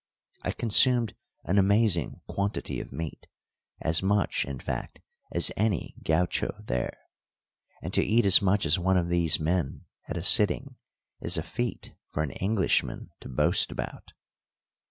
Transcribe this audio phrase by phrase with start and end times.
[0.41, 1.13] I consumed
[1.43, 3.27] an amazing quantity of meat,
[3.79, 4.99] as much, in fact,
[5.31, 6.97] as any gaucho there;
[7.83, 10.75] and to eat as much as one of these men at a sitting
[11.19, 14.13] is a feat for an Englishman to boast about.